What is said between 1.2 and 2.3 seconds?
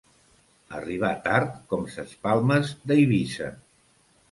tard, com ses